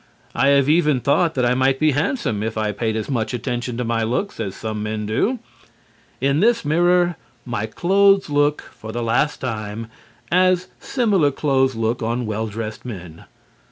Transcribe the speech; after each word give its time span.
I 0.33 0.47
have 0.47 0.67
even 0.67 0.99
thought 0.99 1.35
that 1.35 1.45
I 1.45 1.53
might 1.53 1.77
be 1.79 1.91
handsome 1.91 2.41
if 2.41 2.57
I 2.57 2.71
paid 2.71 2.95
as 2.95 3.07
much 3.07 3.35
attention 3.35 3.77
to 3.77 3.83
my 3.83 4.01
looks 4.01 4.39
as 4.39 4.55
some 4.55 4.81
men 4.81 5.05
do. 5.05 5.37
In 6.19 6.39
this 6.39 6.65
mirror, 6.65 7.17
my 7.45 7.67
clothes 7.67 8.27
look 8.27 8.63
(for 8.73 8.91
the 8.91 9.03
last 9.03 9.37
time) 9.41 9.89
as 10.31 10.69
similar 10.79 11.29
clothes 11.29 11.75
look 11.75 12.01
on 12.01 12.25
well 12.25 12.47
dressed 12.47 12.83
men. 12.83 13.25